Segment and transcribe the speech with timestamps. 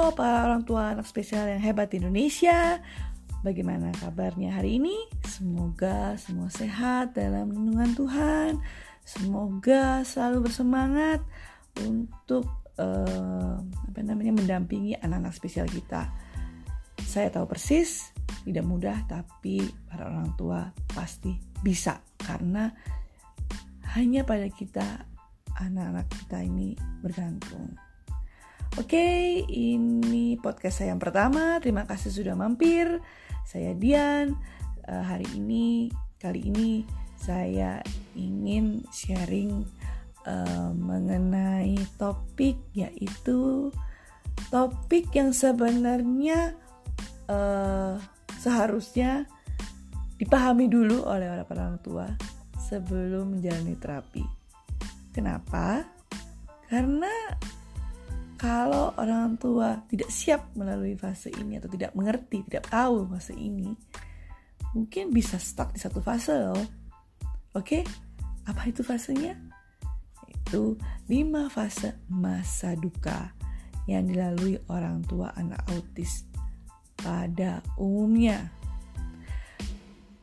[0.00, 2.80] Halo para orang tua anak spesial yang hebat di Indonesia.
[3.44, 4.96] Bagaimana kabarnya hari ini?
[5.28, 8.52] Semoga semua sehat dalam lindungan Tuhan.
[9.04, 11.20] Semoga selalu bersemangat
[11.84, 12.48] untuk
[12.80, 16.08] uh, apa namanya mendampingi anak-anak spesial kita.
[17.04, 18.16] Saya tahu persis
[18.48, 20.64] tidak mudah tapi para orang tua
[20.96, 22.00] pasti bisa.
[22.16, 22.72] Karena
[24.00, 25.04] hanya pada kita
[25.60, 26.72] anak-anak kita ini
[27.04, 27.89] bergantung
[28.78, 31.58] Oke, ini podcast saya yang pertama.
[31.58, 33.02] Terima kasih sudah mampir.
[33.42, 34.38] Saya Dian.
[34.86, 35.90] Uh, hari ini,
[36.22, 36.86] kali ini
[37.18, 37.82] saya
[38.14, 39.66] ingin sharing
[40.22, 43.74] uh, mengenai topik yaitu
[44.54, 46.54] topik yang sebenarnya
[47.26, 47.98] uh,
[48.38, 49.26] seharusnya
[50.14, 52.06] dipahami dulu oleh orang tua
[52.54, 54.22] sebelum menjalani terapi.
[55.10, 55.82] Kenapa?
[56.70, 57.10] Karena
[58.40, 63.76] kalau orang tua tidak siap melalui fase ini atau tidak mengerti, tidak tahu fase ini,
[64.72, 66.64] mungkin bisa stuck di satu fase loh.
[67.52, 67.84] Oke,
[68.48, 69.36] apa itu fasenya?
[70.24, 73.36] Itu lima fase masa duka
[73.84, 76.24] yang dilalui orang tua anak autis
[76.96, 78.48] pada umumnya.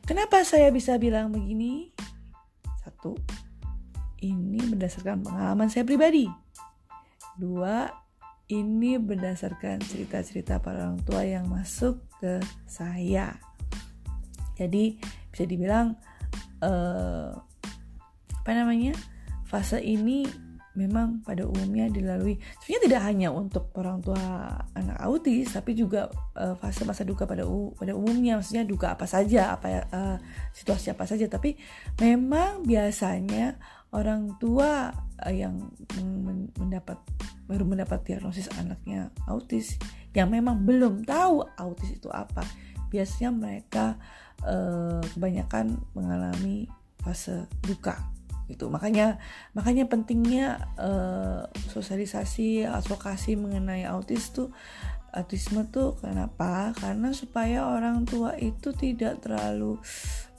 [0.02, 1.94] Kenapa saya bisa bilang begini?
[2.82, 3.14] Satu,
[4.26, 6.26] ini berdasarkan pengalaman saya pribadi.
[7.38, 8.07] Dua,
[8.48, 13.36] ini berdasarkan cerita-cerita para orang tua yang masuk ke saya.
[14.56, 14.96] Jadi
[15.30, 15.94] bisa dibilang
[16.64, 17.30] uh,
[18.42, 18.96] apa namanya
[19.44, 20.24] fase ini
[20.78, 24.22] memang pada umumnya dilalui sebenarnya tidak hanya untuk orang tua
[24.78, 26.06] anak autis tapi juga
[26.38, 27.42] uh, fase masa duka pada
[27.74, 30.16] pada umumnya maksudnya duka apa saja apa uh,
[30.54, 31.58] situasi apa saja tapi
[31.98, 33.58] memang biasanya
[33.92, 34.92] orang tua
[35.24, 35.72] uh, yang
[36.58, 37.00] mendapat
[37.48, 39.80] baru mendapat diagnosis anaknya autis
[40.12, 42.44] yang memang belum tahu autis itu apa.
[42.88, 43.96] Biasanya mereka
[44.44, 46.68] uh, kebanyakan mengalami
[47.00, 47.96] fase duka
[48.48, 49.20] itu makanya
[49.52, 54.48] makanya pentingnya uh, sosialisasi advokasi mengenai autis tuh
[55.12, 56.72] autisme tuh kenapa?
[56.76, 59.80] Karena supaya orang tua itu tidak terlalu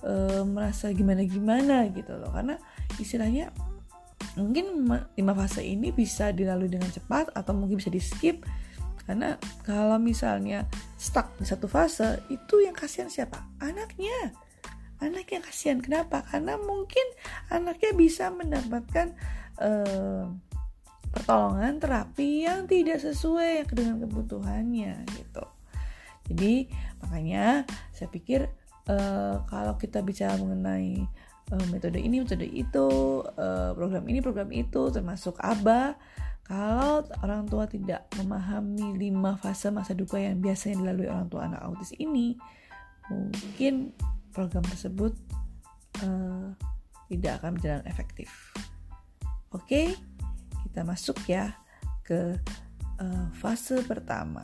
[0.05, 2.29] uh, merasa gimana gimana gitu loh.
[2.29, 2.57] Karena
[2.97, 3.53] istilahnya
[4.35, 8.47] mungkin lima fase ini bisa dilalui dengan cepat atau mungkin bisa di skip.
[9.09, 13.41] Karena kalau misalnya stuck di satu fase itu yang kasihan siapa?
[13.57, 14.33] Anaknya.
[15.01, 15.81] Anak yang kasihan.
[15.81, 16.21] Kenapa?
[16.29, 17.03] Karena mungkin
[17.49, 19.17] anaknya bisa mendapatkan
[19.57, 20.29] uh,
[21.09, 25.45] pertolongan terapi yang tidak sesuai dengan kebutuhannya gitu.
[26.29, 26.69] Jadi
[27.01, 28.45] makanya saya pikir
[28.85, 31.01] uh, kalau kita bicara mengenai
[31.51, 32.87] uh, metode ini metode itu
[33.25, 35.97] uh, program ini program itu termasuk ABA.
[36.49, 41.61] Kalau orang tua tidak memahami lima fase masa duka yang biasanya dilalui orang tua anak
[41.61, 42.33] autis ini
[43.09, 43.93] mungkin
[44.33, 45.13] program tersebut
[46.01, 46.49] uh,
[47.05, 48.33] tidak akan berjalan efektif.
[49.53, 49.93] Oke
[50.69, 51.53] kita masuk ya
[52.01, 52.37] ke
[52.97, 54.41] uh, fase pertama.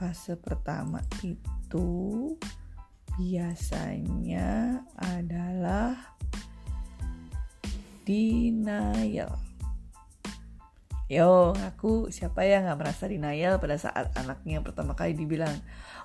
[0.00, 1.86] Fase pertama itu
[3.20, 6.16] biasanya adalah
[8.02, 9.32] denial.
[11.12, 15.52] Yo, aku siapa yang nggak merasa denial pada saat anaknya pertama kali dibilang,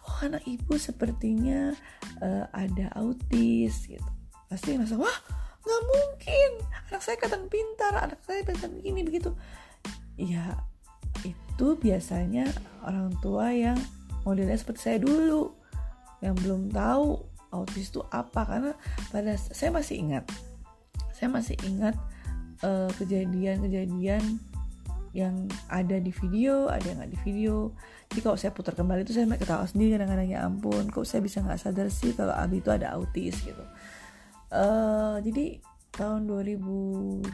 [0.03, 1.71] oh anak ibu sepertinya
[2.19, 4.11] uh, ada autis gitu.
[4.51, 5.17] Pasti merasa, wah
[5.63, 6.49] nggak mungkin,
[6.91, 9.31] anak saya kadang pintar, anak saya kadang ini begitu.
[10.19, 10.59] Ya,
[11.23, 12.51] itu biasanya
[12.83, 13.79] orang tua yang
[14.27, 15.56] modelnya seperti saya dulu
[16.23, 17.21] yang belum tahu
[17.53, 18.45] autis itu apa.
[18.45, 18.71] Karena
[19.09, 20.25] pada saya masih ingat
[21.17, 21.97] saya masih ingat
[22.61, 24.37] eh, kejadian-kejadian
[25.17, 27.73] yang ada di video ada yang nggak di video.
[28.13, 31.41] Jadi kalau saya putar kembali itu saya ketawa sendiri kadang-kadang ya ampun kok saya bisa
[31.41, 33.65] nggak sadar sih kalau Abi itu ada autis gitu.
[34.53, 35.57] Uh, jadi
[35.97, 37.33] tahun 2013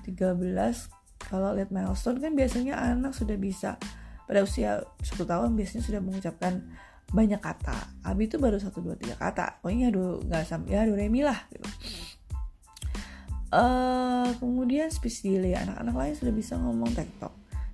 [1.27, 3.75] kalau lihat milestone kan biasanya anak sudah bisa
[4.23, 6.63] pada usia satu tahun biasanya sudah mengucapkan
[7.11, 10.95] banyak kata Abi itu baru satu dua tiga kata pokoknya do nggak sampai ya do
[10.95, 11.67] remi lah gitu
[13.53, 17.33] uh, kemudian speech delay anak-anak lain sudah bisa ngomong tiktok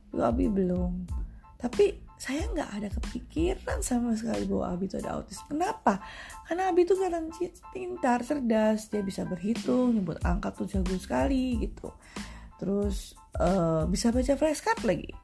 [0.10, 1.08] juga Abi belum
[1.60, 5.40] tapi saya nggak ada kepikiran sama sekali bahwa Abi itu ada autis.
[5.48, 6.04] Kenapa?
[6.44, 7.32] Karena Abi itu kadang
[7.72, 11.96] pintar, cerdas, dia bisa berhitung, nyebut angka tuh jago sekali gitu.
[12.60, 15.16] Terus uh, bisa baca flashcard lagi.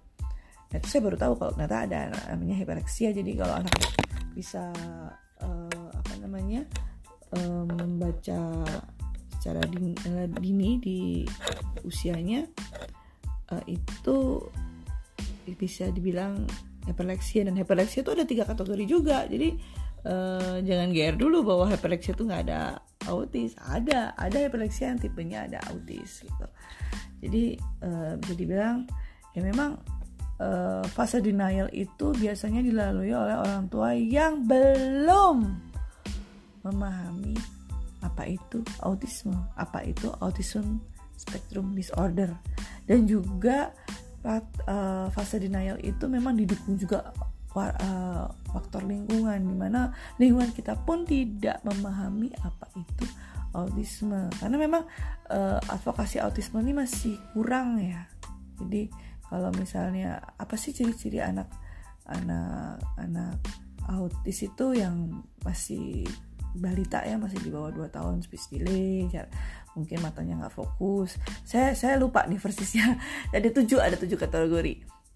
[0.71, 1.99] Nah itu saya baru tahu kalau ternyata ada
[2.33, 3.09] namanya hipereksia.
[3.13, 3.75] Jadi kalau anak
[4.35, 4.71] bisa
[5.41, 6.67] uh, apa namanya
[7.35, 8.65] uh, membaca
[9.37, 9.93] secara dini,
[10.41, 10.99] dini di
[11.85, 12.49] usianya
[13.53, 14.41] uh, itu
[15.53, 16.49] bisa dibilang
[16.89, 19.29] hyperlexia dan hyperlexia itu ada tiga kategori juga.
[19.29, 19.53] Jadi
[20.09, 23.53] uh, jangan GR dulu bahwa hyperlexia itu nggak ada autis.
[23.61, 26.47] Ada ada hyperlexia yang tipenya ada autis gitu.
[27.21, 28.89] Jadi uh, bisa dibilang
[29.37, 29.77] ya memang
[30.39, 35.37] uh, fase denial itu biasanya dilalui oleh orang tua yang belum
[36.65, 37.37] memahami
[38.01, 40.81] apa itu autisme, apa itu autism
[41.17, 42.33] spectrum disorder.
[42.85, 43.73] Dan juga
[44.25, 47.09] uh, fase denial itu memang didukung juga
[47.55, 49.89] uh, faktor lingkungan di mana
[50.21, 53.05] lingkungan kita pun tidak memahami apa itu
[53.55, 54.29] autisme.
[54.37, 54.83] Karena memang
[55.31, 58.05] uh, advokasi autisme ini masih kurang ya.
[58.61, 58.87] Jadi
[59.29, 61.49] kalau misalnya apa sih ciri-ciri anak
[62.05, 63.41] anak anak
[63.89, 66.05] autis itu yang masih
[66.55, 69.09] balita ya masih di bawah 2 tahun speech delay
[69.75, 71.19] mungkin matanya nggak fokus.
[71.43, 72.95] Saya saya lupa nih persisnya.
[73.35, 74.73] Ada tujuh ada tujuh kategori.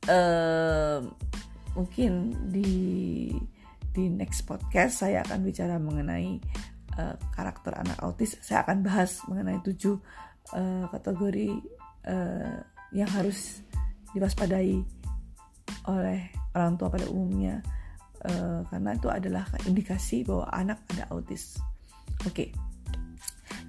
[0.07, 1.07] Uh,
[1.75, 3.31] mungkin di
[3.89, 6.43] di next podcast saya akan bicara mengenai
[6.99, 8.35] uh, karakter anak autis.
[8.43, 9.95] Saya akan bahas mengenai tujuh
[10.53, 11.55] uh, kategori
[12.05, 12.59] uh,
[12.91, 13.63] yang harus
[14.15, 14.81] diwaspadai
[15.89, 16.19] oleh
[16.53, 17.61] orang tua pada umumnya
[18.25, 21.57] uh, karena itu adalah indikasi bahwa anak ada autis.
[22.27, 22.49] Oke, okay.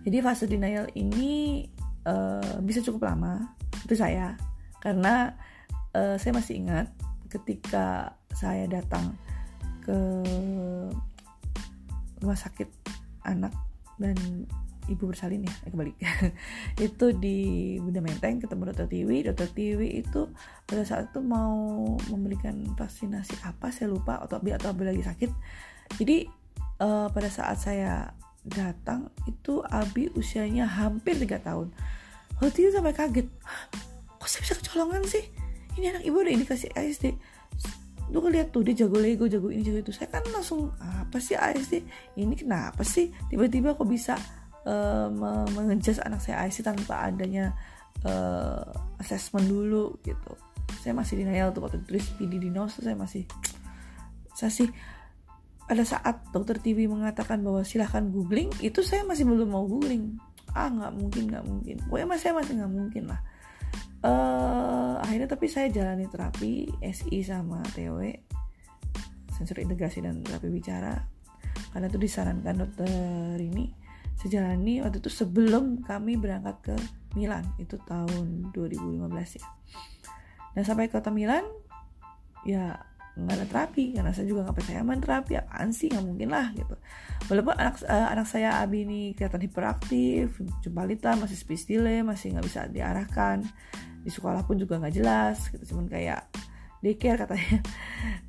[0.02, 1.64] jadi fase denial ini
[2.08, 3.54] uh, bisa cukup lama
[3.86, 4.34] itu saya
[4.82, 5.38] karena
[5.94, 6.90] uh, saya masih ingat
[7.30, 9.14] ketika saya datang
[9.86, 9.98] ke
[12.20, 12.68] rumah sakit
[13.24, 13.54] anak
[13.96, 14.16] dan
[14.90, 15.92] ibu bersalin ya eh, kembali
[16.90, 17.38] itu di
[17.78, 19.22] Bunda Menteng ketemu dokter Tiwi.
[19.22, 20.26] Dokter Tiwi itu
[20.66, 21.54] pada saat itu mau
[22.10, 25.30] memberikan vaksinasi apa saya lupa atau atau Abi lagi sakit.
[26.02, 26.26] Jadi
[26.82, 28.10] uh, pada saat saya
[28.42, 31.70] datang itu Abi usianya hampir tiga tahun.
[32.42, 33.28] Waktu itu sampai kaget
[34.20, 35.24] kok saya bisa kecolongan sih?
[35.78, 37.14] Ini anak ibu udah indikasi ASD
[38.10, 39.92] lu lihat tuh dia jago Lego jago ini jago itu.
[39.94, 41.86] Saya kan langsung apa sih ASD
[42.18, 43.14] ini kenapa sih?
[43.30, 44.18] Tiba-tiba kok bisa
[44.66, 45.08] uh,
[45.54, 47.56] mengejas anak saya IC tanpa adanya
[48.04, 48.64] uh,
[49.00, 50.32] assessment dulu gitu.
[50.80, 53.24] Saya masih denial tuh waktu tulis PD diagnosis saya masih
[54.32, 54.68] saya sih
[55.68, 60.18] pada saat dokter TV mengatakan bahwa silahkan googling itu saya masih belum mau googling.
[60.50, 61.76] Ah nggak mungkin nggak mungkin.
[61.86, 63.20] Pokoknya saya masih nggak mungkin lah.
[64.00, 68.00] Uh, akhirnya tapi saya jalani terapi SI sama TW
[69.36, 70.96] sensor integrasi dan terapi bicara.
[71.70, 73.79] Karena itu disarankan dokter ini
[74.20, 76.76] sejalani waktu itu sebelum kami berangkat ke
[77.16, 79.46] Milan itu tahun 2015 ya.
[80.52, 81.42] Dan sampai kota Milan
[82.44, 82.76] ya
[83.10, 86.52] nggak ada terapi karena saya juga nggak percaya man terapi apaan sih nggak mungkin lah
[86.52, 86.76] gitu.
[87.32, 90.36] Walaupun anak uh, anak saya Abi ini kelihatan hiperaktif
[90.68, 93.42] balita masih speech delay masih nggak bisa diarahkan.
[94.04, 95.74] Di sekolah pun juga nggak jelas gitu.
[95.74, 96.28] Cuman kayak
[96.84, 97.58] daycare katanya.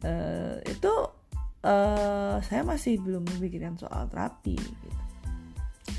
[0.01, 0.93] Uh, itu
[1.67, 5.10] uh, saya masih belum memikirkan soal terapi gitu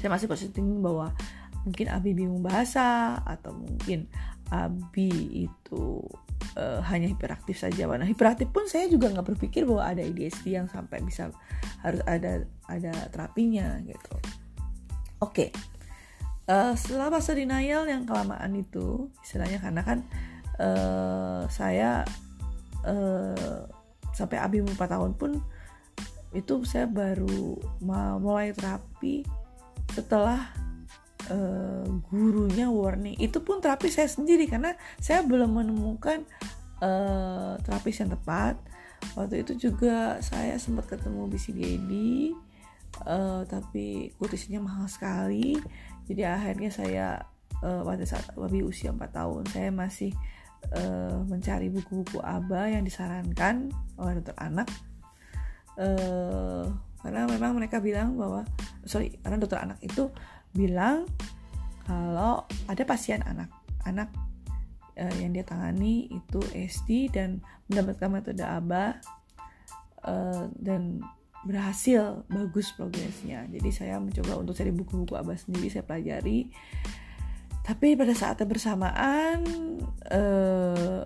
[0.02, 1.14] saya masih positing bahwa
[1.62, 4.10] mungkin Abi bingung bahasa atau mungkin
[4.50, 6.02] Abi itu
[6.58, 7.86] uh, hanya hiperaktif saja.
[7.86, 11.30] Nah hiperaktif pun saya juga nggak berpikir bahwa ada ADHD yang sampai bisa
[11.86, 14.14] harus ada ada terapinya gitu.
[15.22, 15.48] Oke, okay.
[16.50, 19.98] uh, setelah masa denial yang kelamaan itu, istilahnya karena kan
[20.58, 22.02] uh, saya
[22.82, 23.62] uh,
[24.10, 25.38] sampai Abi 4 tahun pun
[26.34, 27.54] itu saya baru
[28.18, 29.22] mulai terapi
[29.92, 30.48] setelah
[31.28, 36.24] uh, gurunya warning itu pun terapi saya sendiri karena saya belum menemukan
[36.82, 38.56] uh, terapis yang tepat.
[39.18, 41.92] Waktu itu juga saya sempat ketemu BCDD
[43.06, 45.58] uh, tapi kutisnya mahal sekali.
[46.06, 47.06] Jadi akhirnya saya
[47.62, 50.10] uh, pada saat lebih usia 4 tahun saya masih
[50.74, 54.68] uh, mencari buku-buku ABA yang disarankan oleh dokter anak.
[55.72, 56.68] Uh,
[57.02, 58.46] karena memang mereka bilang bahwa
[58.84, 60.10] sorry karena dokter anak itu
[60.52, 61.08] bilang
[61.86, 63.50] kalau ada pasien anak
[63.82, 64.10] anak
[64.98, 69.00] uh, yang dia tangani itu SD dan mendapatkan metode ABA
[70.06, 71.02] uh, dan
[71.42, 73.42] berhasil bagus progresnya.
[73.50, 76.46] Jadi saya mencoba untuk cari buku-buku ABA sendiri saya pelajari.
[77.62, 79.42] Tapi pada saat bersamaan
[80.10, 81.02] uh,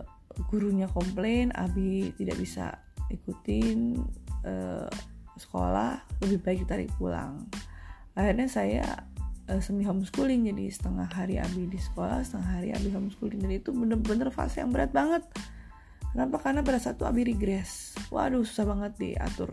[0.52, 2.76] gurunya komplain Abi tidak bisa
[3.08, 3.96] ikutin
[5.36, 7.44] sekolah lebih baik ditarik pulang.
[8.16, 8.84] Akhirnya saya
[9.48, 13.40] uh, semi homeschooling jadi setengah hari Abi di sekolah setengah hari Abi homeschooling.
[13.40, 15.22] Dan itu bener-bener fase yang berat banget.
[16.10, 16.40] Kenapa?
[16.40, 19.52] Karena pada saat itu Abi regres waduh susah banget diatur.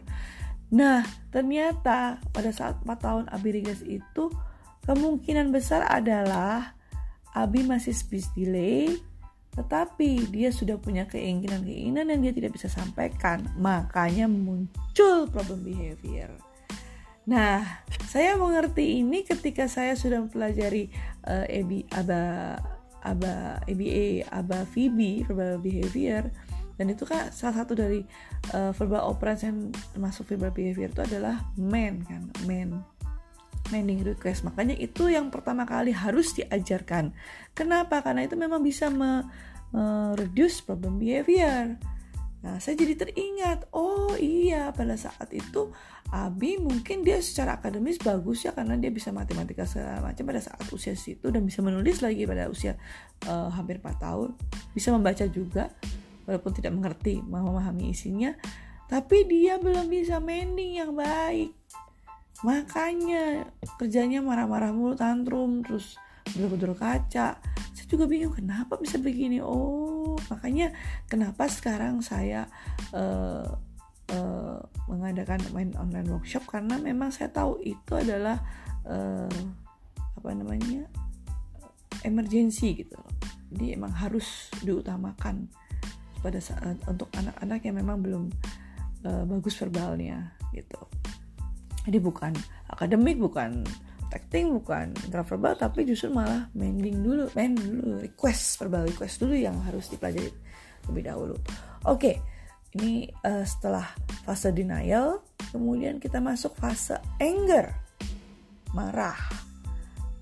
[0.74, 4.32] Nah ternyata pada saat 4 tahun Abi regres itu
[4.88, 6.76] kemungkinan besar adalah
[7.36, 8.96] Abi masih speech delay
[9.54, 16.34] tetapi dia sudah punya keinginan-keinginan yang dia tidak bisa sampaikan, makanya muncul problem behavior.
[17.24, 17.64] Nah,
[18.10, 20.92] saya mengerti ini ketika saya sudah mempelajari
[21.24, 22.24] uh, EBI, ABA,
[23.04, 23.36] ABA,
[23.70, 26.28] EBA, ABA, VB, verbal behavior,
[26.76, 28.02] dan itu kan salah satu dari
[28.52, 32.82] uh, verbal operance yang masuk verbal behavior itu adalah man kan, man
[33.72, 34.44] mending request.
[34.44, 37.16] Makanya itu yang pertama kali harus diajarkan.
[37.56, 38.04] Kenapa?
[38.04, 39.24] Karena itu memang bisa me,
[39.72, 39.84] me
[40.20, 41.80] reduce problem behavior.
[42.44, 45.72] Nah saya jadi teringat oh iya pada saat itu
[46.14, 50.28] Abi mungkin dia secara akademis bagus ya karena dia bisa matematika segala macam.
[50.28, 52.78] Pada saat usia situ dan bisa menulis lagi pada usia
[53.26, 54.36] uh, hampir 4 tahun.
[54.76, 55.74] Bisa membaca juga
[56.30, 58.36] walaupun tidak mengerti memahami isinya.
[58.92, 61.63] Tapi dia belum bisa mending yang baik
[62.42, 63.46] makanya
[63.78, 66.02] kerjanya marah-marah mulu tantrum terus
[66.34, 67.38] bedul-bedul kaca.
[67.74, 69.38] Saya juga bingung kenapa bisa begini?
[69.44, 70.74] Oh makanya
[71.06, 72.50] kenapa sekarang saya
[72.96, 73.46] uh,
[74.10, 74.60] uh,
[74.90, 76.50] mengadakan main online workshop?
[76.50, 78.42] Karena memang saya tahu itu adalah
[78.90, 79.30] uh,
[80.18, 80.90] apa namanya
[82.02, 82.98] emergency gitu.
[82.98, 83.24] Loh
[83.54, 85.46] jadi emang harus diutamakan
[86.26, 88.24] pada saat untuk anak-anak yang memang belum
[89.06, 90.82] uh, bagus verbalnya gitu
[91.84, 92.34] jadi bukan
[92.72, 93.64] akademik bukan
[94.14, 99.58] acting bukan verbal tapi justru malah mending dulu main dulu request verbal request dulu yang
[99.66, 100.30] harus dipelajari
[100.86, 101.36] lebih dahulu.
[101.90, 102.16] Oke okay,
[102.78, 103.90] ini uh, setelah
[104.22, 107.74] fase denial kemudian kita masuk fase anger.
[108.74, 109.18] Marah.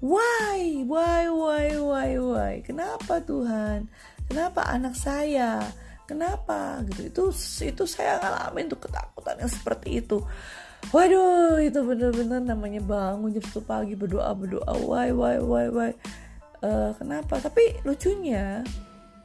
[0.02, 0.82] Why?
[0.88, 2.54] Why why why why?
[2.64, 3.92] Kenapa Tuhan?
[4.28, 5.60] Kenapa anak saya?
[6.08, 6.84] Kenapa?
[6.88, 7.12] Gitu.
[7.12, 7.24] Itu
[7.64, 10.20] itu saya ngalamin tuh ketakutan yang seperti itu
[10.90, 14.74] waduh itu bener-bener namanya bangun jam 1 pagi berdoa berdoa.
[14.82, 15.92] Why why why why?
[16.66, 17.38] Uh, kenapa?
[17.38, 18.66] Tapi lucunya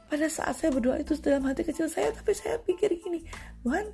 [0.07, 3.27] pada saat saya berdoa itu dalam hati kecil saya tapi saya pikir gini
[3.63, 3.91] Tuhan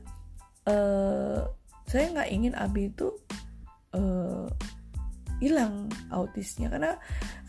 [0.70, 1.41] uh,
[1.89, 3.10] saya nggak ingin Abi itu
[3.98, 4.46] uh,
[5.44, 6.72] hilang autisnya.
[6.72, 6.96] Karena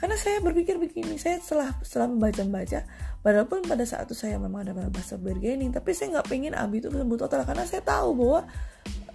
[0.02, 2.80] karena saya berpikir begini saya setelah setelah membaca baca
[3.22, 6.90] walaupun pada saat itu saya memang ada bahasa bargaining tapi saya nggak pengen Abi itu
[6.92, 8.40] sembuh total karena saya tahu bahwa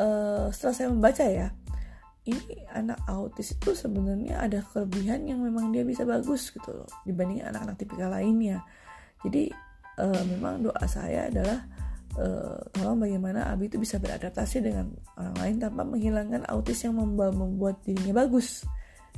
[0.02, 1.48] uh, setelah saya membaca ya
[2.30, 7.42] ini anak autis itu sebenarnya ada kelebihan yang memang dia bisa bagus gitu loh dibanding
[7.42, 8.62] anak-anak tipikal lainnya.
[9.26, 9.50] Jadi
[10.00, 11.66] uh, memang doa saya adalah
[12.20, 17.80] uh, tolong bagaimana Abi itu bisa beradaptasi dengan orang lain tanpa menghilangkan autis yang membuat
[17.88, 18.68] dirinya bagus.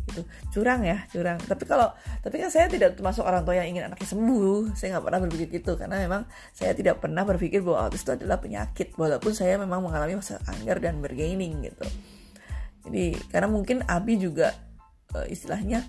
[0.02, 0.22] Gitu.
[0.58, 1.38] Curang ya curang.
[1.42, 4.74] Tapi kalau tapi kan saya tidak termasuk orang tua yang ingin anaknya sembuh.
[4.78, 6.22] Saya nggak pernah berpikir gitu karena memang
[6.54, 10.78] saya tidak pernah berpikir bahwa autis itu adalah penyakit walaupun saya memang mengalami masa anger
[10.82, 11.86] dan bergaining gitu.
[12.88, 14.58] Jadi karena mungkin Abi juga
[15.14, 15.86] uh, istilahnya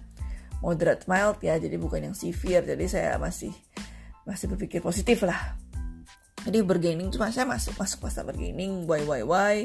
[0.60, 2.68] moderate mild ya jadi bukan yang severe.
[2.68, 3.52] Jadi saya masih
[4.28, 5.61] masih berpikir positif lah
[6.42, 9.56] jadi bergaining cuma saya masuk masuk masa bergaining why why why?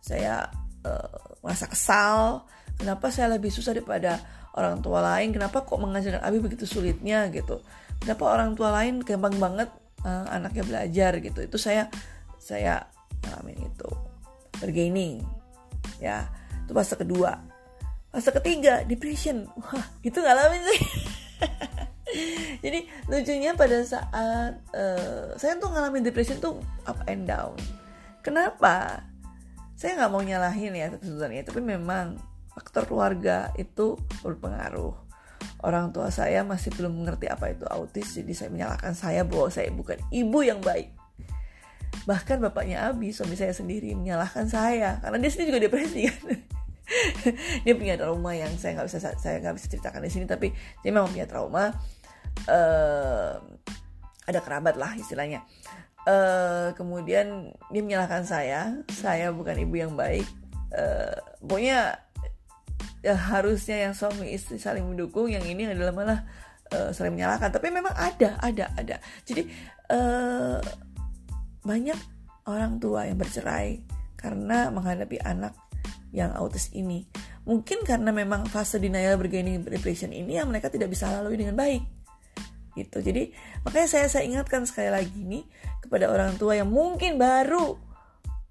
[0.00, 0.48] Saya
[0.84, 2.48] uh, merasa kesal.
[2.80, 4.16] Kenapa saya lebih susah daripada
[4.56, 5.30] orang tua lain?
[5.30, 7.60] Kenapa kok mengajarkan Abi begitu sulitnya gitu?
[8.00, 9.68] Kenapa orang tua lain gampang banget
[10.02, 11.40] uh, anaknya belajar gitu?
[11.44, 11.92] Itu saya
[12.40, 12.80] saya
[13.28, 13.88] ngalamin itu.
[14.58, 15.20] Bergaining
[16.00, 16.26] ya.
[16.64, 17.36] Itu fase kedua.
[18.08, 19.46] Fase ketiga depression.
[19.60, 20.80] Wah itu ngalamin sih
[22.62, 27.58] jadi lucunya pada saat uh, saya tuh ngalamin depression tuh up and down
[28.22, 29.02] kenapa
[29.74, 32.14] saya nggak mau nyalahin ya sebenarnya tapi memang
[32.52, 34.92] faktor keluarga itu berpengaruh.
[35.62, 39.70] Orang tua saya masih belum mengerti apa itu autis, jadi saya menyalahkan saya bahwa saya
[39.74, 40.90] bukan ibu yang baik.
[42.06, 46.22] Bahkan bapaknya Abi, suami saya sendiri, menyalahkan saya karena dia sendiri juga depresi kan.
[47.64, 50.50] dia punya trauma yang saya nggak bisa saya nggak bisa ceritakan di sini, tapi
[50.82, 51.74] dia memang punya trauma.
[52.46, 53.38] Uh,
[54.26, 55.42] ada kerabat lah istilahnya.
[56.02, 60.26] Uh, kemudian dia menyalahkan saya, saya bukan ibu yang baik.
[60.72, 62.00] Uh, pokoknya
[63.02, 66.20] ya harusnya yang suami istri saling mendukung yang ini adalah malah
[66.74, 67.54] uh, saling menyalahkan.
[67.54, 68.96] Tapi memang ada ada ada.
[69.22, 69.46] Jadi
[69.94, 70.58] uh,
[71.62, 71.98] banyak
[72.50, 73.86] orang tua yang bercerai
[74.18, 75.54] karena menghadapi anak
[76.10, 77.06] yang autis ini.
[77.42, 82.01] Mungkin karena memang fase denial bergaining depression ini yang mereka tidak bisa lalui dengan baik
[82.72, 83.32] gitu jadi
[83.64, 85.44] makanya saya saya ingatkan sekali lagi nih
[85.84, 87.76] kepada orang tua yang mungkin baru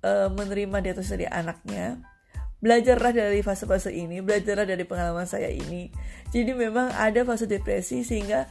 [0.06, 1.98] uh, menerima diagnosis dari anaknya
[2.62, 5.90] belajarlah dari fase-fase ini, belajarlah dari pengalaman saya ini.
[6.30, 8.46] Jadi memang ada fase depresi sehingga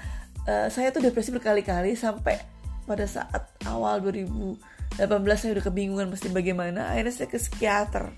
[0.45, 2.37] uh, saya tuh depresi berkali-kali sampai
[2.85, 4.99] pada saat awal 2018
[5.39, 6.91] saya udah kebingungan mesti bagaimana.
[6.91, 8.11] Akhirnya saya ke psikiater.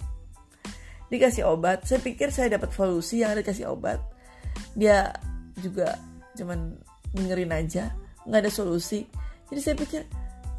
[1.12, 4.00] Dikasih obat, saya pikir saya dapat solusi yang ada kasih obat.
[4.72, 5.12] Dia
[5.60, 6.00] juga
[6.32, 6.80] cuman
[7.12, 7.92] dengerin aja.
[8.22, 9.06] nggak ada solusi.
[9.50, 10.02] Jadi saya pikir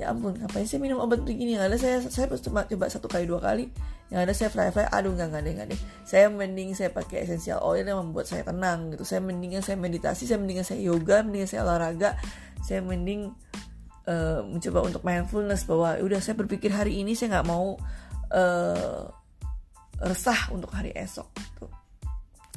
[0.01, 1.55] ya ampun ngapain sih minum obat begini?
[1.55, 3.71] Nggak ada saya saya cuma coba satu kali dua kali.
[4.11, 7.63] Yang ada saya fly fly aduh nggak nggak nggak deh saya mending saya pakai essential
[7.65, 9.07] oil yang membuat saya tenang gitu.
[9.07, 12.19] Saya mendingan saya meditasi saya mendingan saya yoga mendingan saya olahraga.
[12.63, 13.31] Saya mending
[14.07, 17.79] uh, mencoba untuk mindfulness bahwa udah saya berpikir hari ini saya nggak mau
[18.31, 19.03] uh,
[20.03, 21.42] resah untuk hari esok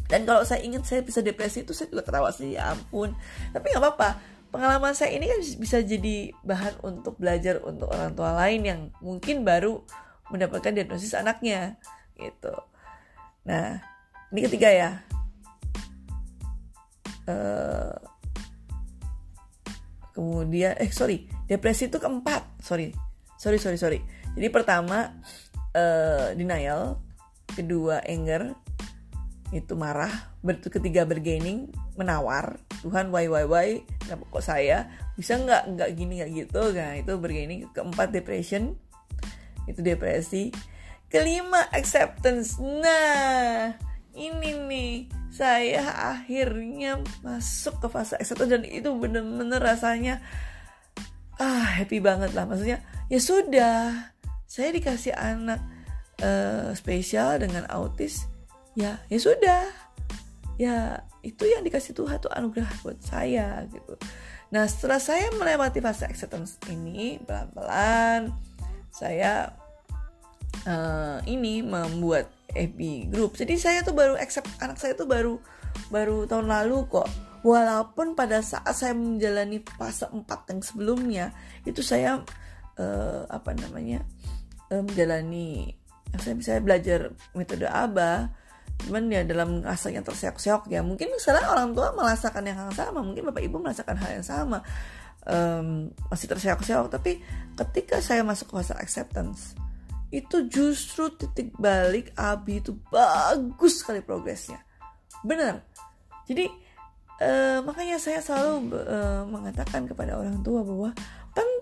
[0.06, 3.14] dan kalau saya ingat saya bisa depresi itu saya juga ketawa sih ya ampun.
[3.50, 4.10] Tapi nggak apa-apa.
[4.54, 9.42] Pengalaman saya ini kan bisa jadi bahan untuk belajar untuk orang tua lain yang mungkin
[9.42, 9.82] baru
[10.30, 11.74] mendapatkan diagnosis anaknya
[12.14, 12.54] gitu.
[13.46, 13.82] Nah,
[14.30, 14.90] ini ketiga ya.
[17.26, 17.98] Uh,
[20.14, 21.26] kemudian eh sorry.
[21.50, 22.62] Depresi itu keempat.
[22.62, 22.94] Sorry.
[23.36, 23.98] Sorry sorry sorry.
[24.38, 25.10] Jadi pertama
[25.74, 27.02] uh, denial.
[27.46, 28.65] Kedua anger
[29.58, 30.12] itu marah.
[30.68, 32.60] Ketiga bergaining menawar.
[32.84, 33.68] Tuhan why why why?
[34.04, 34.86] Kenapa kok saya?
[35.16, 36.62] Bisa nggak nggak gini nggak gitu?
[36.76, 38.76] Nah itu begini keempat depression.
[39.64, 40.52] Itu depresi.
[41.08, 42.60] Kelima acceptance.
[42.60, 43.74] Nah
[44.12, 44.94] ini nih.
[45.36, 45.84] Saya
[46.16, 50.24] akhirnya masuk ke fase acceptance dan itu bener-bener rasanya
[51.36, 52.48] ah happy banget lah.
[52.48, 52.80] Maksudnya
[53.12, 53.76] ya sudah.
[54.46, 55.60] Saya dikasih anak
[56.22, 58.24] uh, spesial dengan autis
[58.76, 59.64] ya ya sudah.
[60.56, 63.96] Ya itu yang dikasih Tuhan tuh anugerah buat saya gitu.
[64.52, 68.30] Nah setelah saya melewati fase acceptance ini pelan-pelan
[68.94, 69.52] saya
[70.64, 73.36] uh, ini membuat FB group.
[73.36, 75.36] Jadi saya tuh baru accept anak saya tuh baru
[75.92, 77.08] baru tahun lalu kok.
[77.46, 81.26] Walaupun pada saat saya menjalani fase 4 yang sebelumnya
[81.62, 82.18] itu saya
[82.80, 84.02] uh, apa namanya
[84.72, 85.76] uh, menjalani
[86.16, 88.32] saya bisa belajar metode ABA
[88.84, 90.84] cuman ya dalam rasanya terseok-seok ya.
[90.84, 93.00] Mungkin sekarang orang tua merasakan yang sama.
[93.00, 94.60] Mungkin bapak ibu merasakan hal yang sama.
[95.26, 96.92] Um, masih terseok-seok.
[96.92, 97.18] Tapi
[97.56, 99.56] ketika saya masuk ke fase acceptance
[100.14, 104.62] itu justru titik balik Abi itu bagus sekali progresnya.
[105.26, 105.66] Benar.
[106.30, 106.46] Jadi
[107.22, 110.90] uh, makanya saya selalu uh, mengatakan kepada orang tua bahwa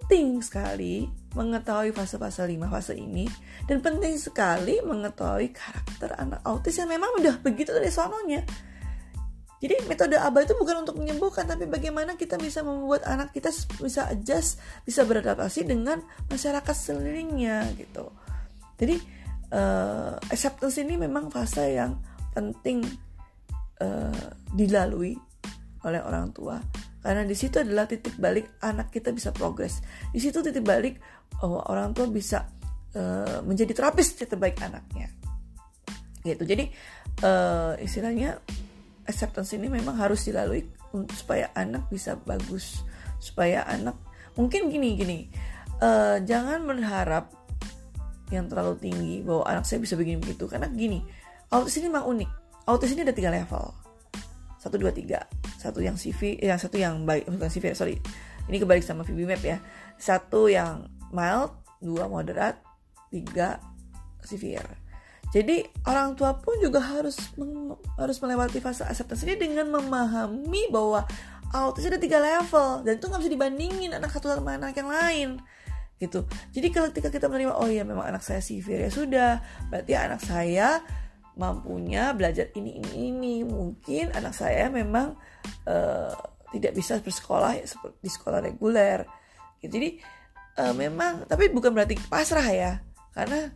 [0.04, 3.24] penting sekali mengetahui fase-fase 5 fase ini
[3.64, 8.44] dan penting sekali mengetahui karakter anak autis yang memang udah begitu dari sononya.
[9.64, 13.48] Jadi metode ABA itu bukan untuk menyembuhkan tapi bagaimana kita bisa membuat anak kita
[13.80, 18.12] bisa adjust, bisa beradaptasi dengan masyarakat sekelilingnya gitu.
[18.76, 19.00] Jadi
[19.56, 21.96] uh, acceptance ini memang fase yang
[22.36, 22.84] penting
[23.80, 25.16] uh, dilalui
[25.80, 26.60] oleh orang tua
[27.04, 29.84] karena di situ adalah titik balik anak kita bisa progres.
[30.08, 30.96] Di situ titik balik
[31.44, 32.48] oh, orang tua bisa
[32.96, 35.12] uh, menjadi terapis terbaik anaknya.
[36.24, 36.40] Gitu.
[36.48, 36.64] Jadi
[37.20, 38.40] uh, istilahnya
[39.04, 40.64] acceptance ini memang harus dilalui
[41.12, 42.80] supaya anak bisa bagus.
[43.20, 44.00] Supaya anak
[44.40, 45.18] mungkin gini gini.
[45.84, 47.28] Uh, jangan berharap
[48.32, 50.48] yang terlalu tinggi bahwa anak saya bisa begini begitu.
[50.48, 51.04] Karena gini
[51.52, 52.30] autis ini memang unik.
[52.64, 53.83] Autis ini ada tiga level
[54.64, 55.28] satu dua tiga.
[55.60, 58.00] Satu yang CV eh, yang satu yang baik bukan CV sorry.
[58.48, 59.60] Ini kebalik sama VB Map ya.
[60.00, 61.52] Satu yang mild
[61.84, 62.64] dua moderat
[63.12, 63.60] tiga
[64.24, 64.80] severe.
[65.28, 67.18] Jadi orang tua pun juga harus
[68.00, 71.04] harus melewati fase acceptance ini dengan memahami bahwa
[71.52, 72.86] autis ada tiga level.
[72.86, 75.28] Dan itu nggak bisa dibandingin anak satu sama anak yang lain.
[76.00, 76.24] Gitu.
[76.54, 79.32] Jadi ketika kita menerima oh iya memang anak saya severe ya sudah,
[79.68, 80.82] berarti anak saya
[81.34, 83.34] mampunya belajar ini ini ini.
[83.42, 85.18] Mungkin anak saya memang
[85.66, 86.14] uh,
[86.54, 89.06] tidak bisa bersekolah ya, seperti di sekolah reguler.
[89.58, 89.80] Gitu.
[89.80, 89.88] jadi
[90.60, 92.72] uh, memang tapi bukan berarti pasrah ya.
[93.14, 93.50] Karena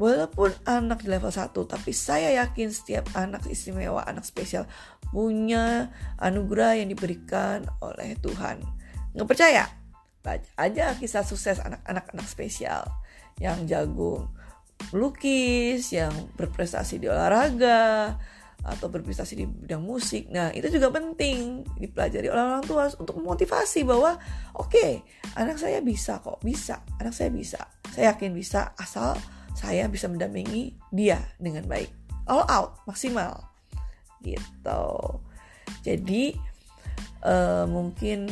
[0.00, 4.64] walaupun anak di level 1 tapi saya yakin setiap anak istimewa anak spesial
[5.12, 8.64] punya anugerah yang diberikan oleh Tuhan.
[9.12, 9.64] Nggak percaya?
[10.22, 12.86] Baca aja kisah sukses anak-anak anak spesial
[13.42, 14.30] yang jago
[14.90, 18.18] melukis, yang berprestasi di olahraga,
[18.62, 20.30] atau berprestasi di bidang musik.
[20.30, 24.14] Nah, itu juga penting dipelajari oleh orang tua untuk memotivasi bahwa
[24.54, 24.90] oke, okay,
[25.34, 26.78] anak saya bisa kok, bisa.
[27.02, 27.58] Anak saya bisa.
[27.90, 29.18] Saya yakin bisa asal
[29.52, 31.90] saya bisa mendampingi dia dengan baik.
[32.30, 33.50] All out, maksimal.
[34.22, 34.84] Gitu.
[35.82, 36.38] Jadi
[37.26, 38.30] uh, mungkin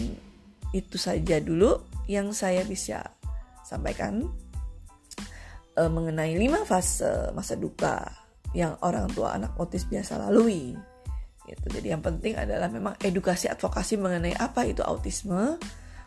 [0.71, 3.03] itu saja dulu yang saya bisa
[3.67, 4.31] sampaikan
[5.78, 8.02] uh, mengenai lima fase masa duka
[8.56, 10.74] yang orang tua anak autis biasa lalui.
[11.46, 11.66] Gitu.
[11.70, 15.59] Jadi yang penting adalah memang edukasi advokasi mengenai apa itu autisme.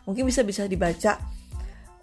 [0.04, 1.16] Mungkin bisa bisa dibaca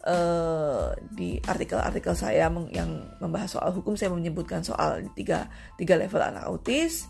[0.05, 2.89] uh, di artikel-artikel saya yang
[3.21, 7.05] membahas soal hukum saya menyebutkan soal tiga tiga level anak autis.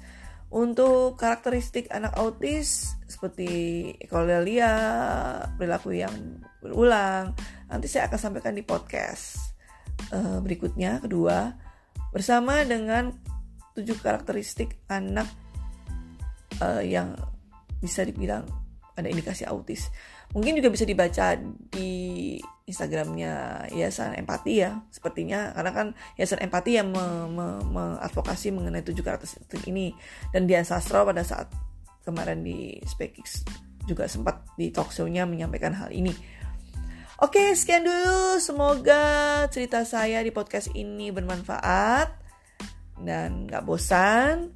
[0.52, 3.48] Untuk karakteristik anak autis seperti
[4.04, 4.76] ekolalia,
[5.56, 6.12] perilaku yang
[6.60, 7.32] berulang,
[7.72, 9.51] nanti saya akan sampaikan di podcast
[10.12, 11.56] uh, berikutnya kedua
[12.12, 13.16] bersama dengan
[13.76, 15.28] tujuh karakteristik anak
[16.60, 17.16] uh, yang
[17.80, 18.46] bisa dibilang
[18.94, 19.90] ada indikasi autis.
[20.32, 21.36] Mungkin juga bisa dibaca
[21.72, 22.36] di
[22.68, 29.04] Instagramnya Yayasan Empati ya, sepertinya karena kan Yayasan Empati yang mengadvokasi me, me mengenai tujuh
[29.04, 29.92] karakteristik ini
[30.32, 31.52] dan dia sastra pada saat
[32.08, 33.44] kemarin di Spekix
[33.90, 36.14] juga sempat di talk show-nya menyampaikan hal ini.
[37.22, 38.42] Oke, sekian dulu.
[38.42, 42.10] Semoga cerita saya di podcast ini bermanfaat
[42.98, 44.50] dan gak bosan.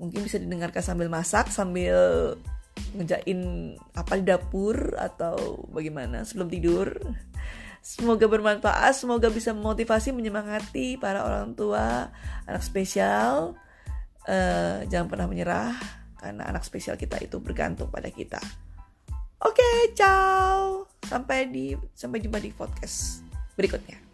[0.00, 2.32] Mungkin bisa didengarkan sambil masak, sambil
[2.96, 6.96] ngejain apa di dapur atau bagaimana sebelum tidur.
[7.84, 12.08] Semoga bermanfaat, semoga bisa memotivasi, menyemangati para orang tua,
[12.48, 13.60] anak spesial.
[14.24, 15.76] Uh, jangan pernah menyerah
[16.16, 18.40] karena anak spesial kita itu bergantung pada kita.
[19.44, 20.85] Oke, okay, ciao.
[21.06, 23.22] Sampai di sampai jumpa di podcast
[23.54, 24.05] berikutnya.